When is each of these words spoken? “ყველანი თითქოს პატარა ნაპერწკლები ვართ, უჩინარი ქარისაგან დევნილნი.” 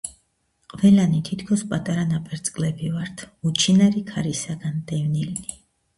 “ყველანი 0.75 1.19
თითქოს 1.27 1.63
პატარა 1.73 2.05
ნაპერწკლები 2.13 2.91
ვართ, 2.97 3.25
უჩინარი 3.51 4.03
ქარისაგან 4.11 4.85
დევნილნი.” 4.93 5.59